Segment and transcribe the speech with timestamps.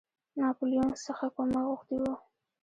[0.39, 2.13] ناپولیون څخه کومک غوښتی وو.